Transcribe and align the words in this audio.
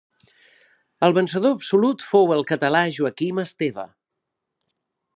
El 1.07 1.13
vencedor 1.17 1.53
absolut 1.57 2.07
fou 2.13 2.33
el 2.39 2.43
català 2.53 2.83
Joaquim 2.99 3.45
Esteve. 3.49 3.89